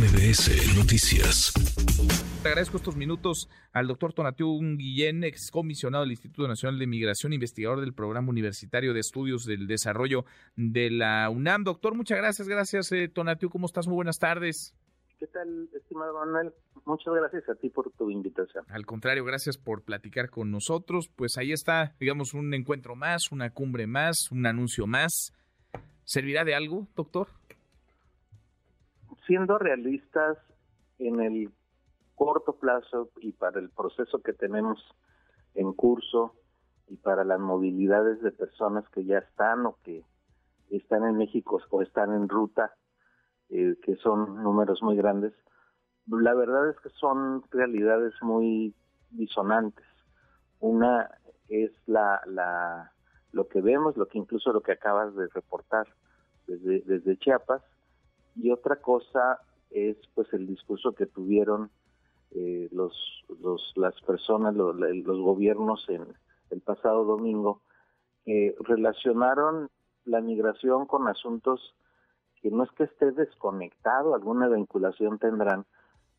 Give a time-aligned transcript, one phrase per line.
[0.00, 1.52] MBS Noticias.
[2.42, 7.80] Te agradezco estos minutos al doctor Tonatiu Guillén, excomisionado del Instituto Nacional de Migración, investigador
[7.80, 10.24] del Programa Universitario de Estudios del Desarrollo
[10.56, 11.64] de la UNAM.
[11.64, 12.48] Doctor, muchas gracias.
[12.48, 13.50] Gracias, eh, Tonatiu.
[13.50, 13.88] ¿Cómo estás?
[13.88, 14.74] Muy buenas tardes.
[15.18, 16.54] ¿Qué tal, estimado Manuel?
[16.86, 18.64] Muchas gracias a ti por tu invitación.
[18.68, 21.10] Al contrario, gracias por platicar con nosotros.
[21.14, 25.34] Pues ahí está, digamos, un encuentro más, una cumbre más, un anuncio más.
[26.04, 27.28] ¿Servirá de algo, doctor?
[29.30, 30.38] Siendo realistas,
[30.98, 31.52] en el
[32.16, 34.84] corto plazo y para el proceso que tenemos
[35.54, 36.34] en curso
[36.88, 40.04] y para las movilidades de personas que ya están o que
[40.70, 42.74] están en México o están en ruta,
[43.50, 45.32] eh, que son números muy grandes,
[46.08, 48.74] la verdad es que son realidades muy
[49.10, 49.86] disonantes.
[50.58, 51.08] Una
[51.48, 52.20] es la,
[53.30, 55.86] lo que vemos, lo que incluso lo que acabas de reportar
[56.48, 57.62] desde Chiapas,
[58.42, 59.40] y otra cosa
[59.70, 61.70] es pues el discurso que tuvieron
[62.32, 62.92] eh, los,
[63.40, 64.76] los las personas, los,
[65.20, 66.06] gobiernos en
[66.50, 67.62] el pasado domingo,
[68.24, 69.68] que relacionaron
[70.04, 71.74] la migración con asuntos
[72.40, 75.66] que no es que esté desconectado, alguna vinculación tendrán,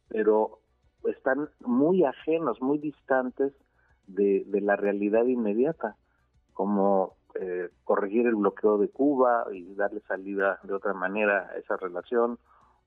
[0.07, 0.59] pero
[1.05, 3.53] están muy ajenos, muy distantes
[4.07, 5.95] de, la realidad inmediata,
[6.53, 11.77] como eh, corregir el bloqueo de Cuba y darle salida de otra manera a esa
[11.77, 12.37] relación,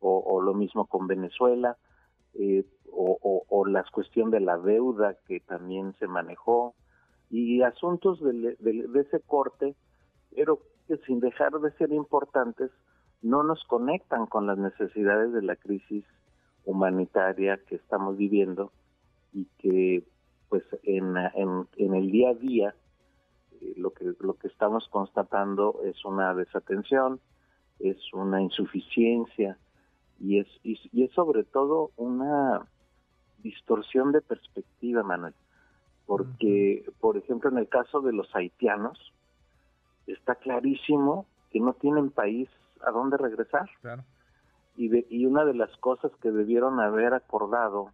[0.06, 1.78] o, lo mismo con Venezuela,
[2.34, 6.74] eh, o, o, la cuestión de la deuda que también se manejó,
[7.30, 8.56] y asuntos de,
[8.94, 9.74] ese corte,
[10.34, 12.70] pero que sin dejar de ser importantes,
[13.22, 16.04] no nos conectan con las necesidades de la crisis
[16.64, 18.70] humanitaria que estamos viviendo
[19.32, 20.04] y que
[20.48, 22.74] pues en, en, el día a día
[23.76, 27.20] lo que lo que estamos constatando es una desatención
[27.78, 29.58] es una insuficiencia
[30.20, 32.66] y es y, es sobre todo una
[33.38, 35.34] distorsión de perspectiva Manuel.
[36.06, 39.12] Porque por ejemplo en el caso de los haitianos
[40.06, 42.48] está clarísimo que no tienen país
[42.80, 43.68] a dónde regresar.
[44.76, 47.90] Y, y una de las cosas que debieron haber acordado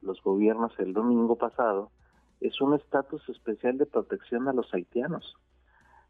[0.00, 1.90] los gobiernos el domingo pasado
[2.44, 5.34] es un estatus especial de protección a los haitianos.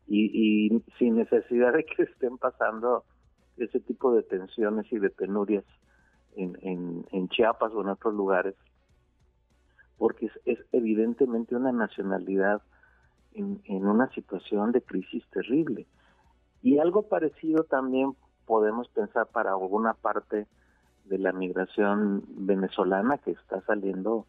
[0.06, 3.04] Y, y sin necesidad de que estén pasando
[3.56, 5.64] ese tipo de tensiones y de penurias
[6.36, 8.56] en, en, Chiapas o en otros lugares,
[9.96, 12.60] porque es, es evidentemente una nacionalidad
[13.32, 15.86] en, en, una situación de crisis terrible.
[16.62, 18.14] Y algo parecido también
[18.44, 20.48] podemos pensar para alguna parte
[21.04, 24.26] de la migración venezolana que está saliendo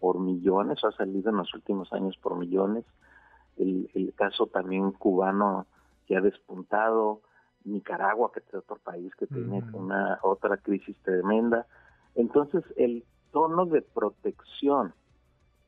[0.00, 2.84] por millones, ha salido en los últimos años por millones.
[3.56, 5.66] El, el caso también cubano
[6.06, 7.20] que ha despuntado,
[7.64, 11.66] Nicaragua, que es otro país que tiene una otra crisis tremenda.
[12.14, 14.94] Entonces, el tono de protección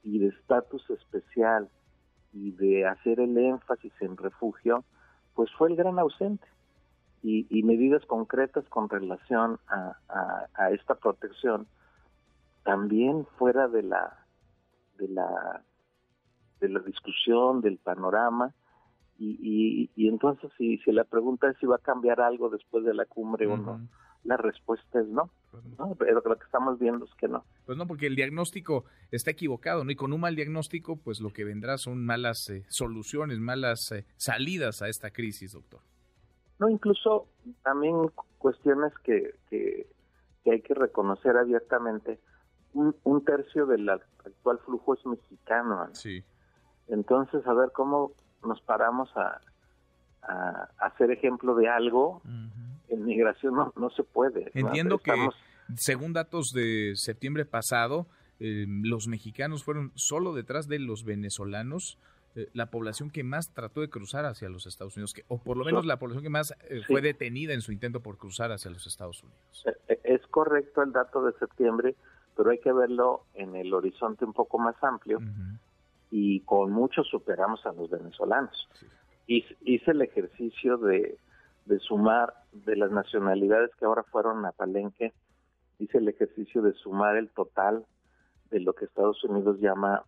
[0.02, 1.68] y de estatus especial
[2.32, 4.84] y de hacer el énfasis en refugio,
[5.34, 6.46] pues fue el gran ausente.
[7.22, 11.66] Y, medidas concretas con relación a, esta protección
[12.70, 14.24] también fuera de la
[14.96, 15.64] de la
[16.60, 18.54] de la discusión del panorama
[19.18, 22.94] y, y, entonces si, si la pregunta es si va a cambiar algo después de
[22.94, 23.80] la cumbre o no
[24.22, 25.30] la respuesta es no.
[25.98, 27.44] Pero lo que estamos viendo es que no.
[27.64, 29.90] Pues no, porque el diagnóstico está equivocado, ¿no?
[29.90, 34.04] Y con un mal diagnóstico, pues lo que vendrá son malas eh, soluciones, malas eh,
[34.16, 35.80] salidas a esta crisis, doctor.
[36.58, 37.28] No, incluso
[37.62, 37.96] también
[38.38, 39.86] cuestiones que, que,
[40.44, 42.20] hay que reconocer abiertamente.
[42.72, 45.88] Un, un, tercio del actual flujo es mexicano.
[45.92, 46.22] Sí.
[46.88, 48.12] Entonces, a ver cómo
[48.44, 49.40] nos paramos a,
[50.22, 52.22] a, hacer ejemplo de algo
[52.90, 54.50] en migración no, no se puede.
[54.54, 55.12] Entiendo que,
[55.76, 58.06] según datos de septiembre pasado,
[58.40, 61.98] eh, los mexicanos fueron solo detrás de los venezolanos
[62.36, 65.56] eh, la población que más trató de cruzar hacia los Estados Unidos, que, o por
[65.56, 68.70] lo menos la población que más eh, fue detenida en su intento por cruzar hacia
[68.70, 69.64] los Estados Unidos.
[70.04, 71.96] Es correcto el dato de septiembre,
[72.40, 75.18] pero hay que verlo en el horizonte un poco más amplio
[76.10, 78.66] y con mucho superamos a los venezolanos.
[79.26, 81.18] Hice el ejercicio de
[81.66, 85.12] de sumar de las nacionalidades que ahora fueron a Palenque,
[85.78, 87.84] hice el ejercicio de sumar el total
[88.50, 90.04] de lo que Estados Unidos llama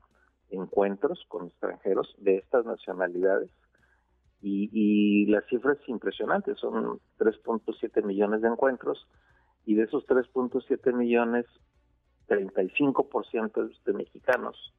[0.49, 3.51] encuentros con extranjeros de estas nacionalidades
[4.41, 9.07] y, y la cifra es impresionante, son 3.7 millones de encuentros
[9.65, 11.47] y de esos 3.7 millones,
[12.29, 14.73] 35% de mexicanos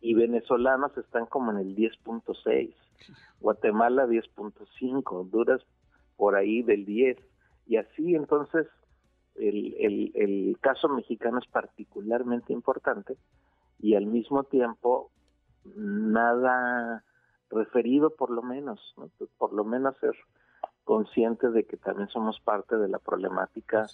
[0.00, 2.74] y venezolanos están como en el 10.6,
[3.40, 5.62] Guatemala 10.5, Honduras
[6.16, 7.18] por ahí del 10.
[7.66, 8.66] Y así entonces
[9.34, 13.16] el, el, caso mexicano es particularmente importante
[13.78, 15.10] y al mismo tiempo
[15.74, 17.04] nada
[17.50, 18.80] referido por lo menos,
[19.38, 20.14] por lo menos ser
[20.86, 23.86] consciente de que también somos parte de la problemática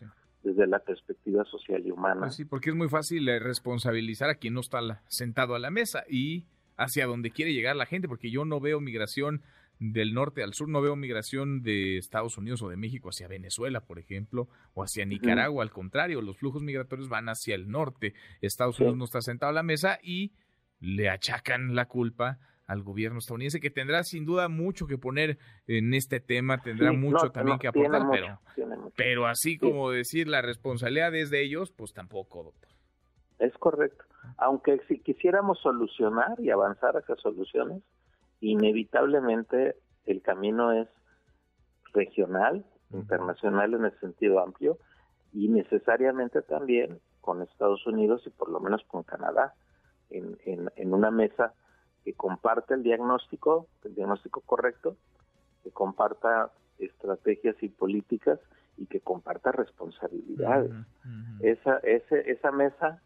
[0.43, 2.21] desde la perspectiva social y humana.
[2.21, 5.71] Pues sí, porque es muy fácil eh, responsabilizar a quien no está sentado a la
[5.71, 6.45] mesa y
[6.77, 9.43] hacia donde quiere llegar la gente, porque yo no veo migración
[9.79, 13.81] del norte al sur, no veo migración de Estados Unidos o de México hacia Venezuela,
[13.81, 18.13] por ejemplo, o hacia Nicaragua, al contrario, los flujos migratorios van hacia el norte.
[18.43, 20.35] Estados Unidos no está sentado a la mesa y
[20.79, 25.95] le achacan la culpa al gobierno estadounidense, que tendrá sin duda mucho que poner en
[25.95, 28.41] este tema, tendrá mucho también que aportar, pero,
[28.97, 32.71] pero así como decir la responsabilidad es de ellos, pues tampoco, doctor.
[33.39, 34.05] Es correcto.
[34.37, 37.83] Aunque si quisiéramos solucionar y avanzar hacia soluciones,
[38.41, 39.77] inevitablemente
[40.07, 40.89] el camino es
[41.93, 44.79] regional, internacional en el sentido amplio,
[45.33, 49.55] y necesariamente también con Estados Unidos y por lo menos con Canadá,
[50.11, 51.55] en, en una mesa
[52.05, 54.97] que comparta el diagnóstico, el diagnóstico correcto,
[55.63, 58.41] que comparta estrategias y políticas
[58.77, 60.73] y que comparta responsabilidades.
[61.41, 63.01] Esa, ese, esa mesa,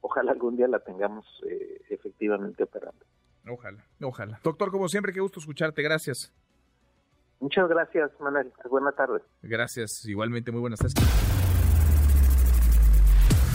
[0.00, 3.04] ojalá algún día la tengamos eh, efectivamente operando.
[3.50, 4.40] Ojalá, ojalá.
[4.42, 5.82] Doctor, como siempre, qué gusto escucharte.
[5.82, 6.32] Gracias.
[7.40, 8.52] Muchas gracias, Manuel.
[8.68, 9.22] Buenas tardes.
[9.42, 10.04] Gracias.
[10.06, 11.67] Igualmente, muy buenas tardes.